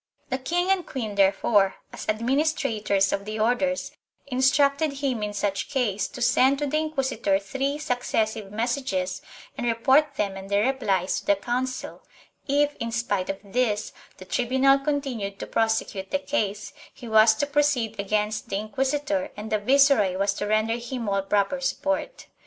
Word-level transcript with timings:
The 0.31 0.39
king 0.39 0.71
and 0.71 0.83
queen 0.83 1.13
therefore, 1.13 1.75
as 1.93 2.09
administrators 2.09 3.13
of 3.13 3.23
the 3.25 3.39
Orders, 3.39 3.91
in 4.25 4.39
structed 4.39 4.91
him 4.93 5.21
in 5.21 5.31
such 5.31 5.69
case 5.69 6.07
to 6.07 6.23
send 6.23 6.57
to 6.57 6.65
the 6.65 6.79
inquisitor 6.79 7.37
three 7.37 7.77
successive 7.77 8.51
messages 8.51 9.21
and 9.55 9.67
report 9.67 10.15
them 10.15 10.35
and 10.37 10.49
their 10.49 10.65
replies 10.65 11.19
to 11.19 11.27
the 11.27 11.35
Council; 11.35 12.01
if, 12.47 12.75
in 12.77 12.91
spite 12.91 13.29
of 13.29 13.37
this, 13.43 13.93
the 14.17 14.25
tribunal 14.25 14.79
continued 14.79 15.37
to 15.37 15.45
prosecute 15.45 16.09
the 16.09 16.17
case, 16.17 16.73
he 16.91 17.07
was 17.07 17.35
to 17.35 17.45
proceed 17.45 17.99
against 17.99 18.49
the 18.49 18.55
inquisitor 18.57 19.29
and 19.37 19.51
the 19.51 19.59
viceroy 19.59 20.17
was 20.17 20.33
to 20.33 20.47
render 20.47 20.77
him 20.77 21.07
all 21.07 21.21
proper 21.21 21.61
support. 21.61 22.25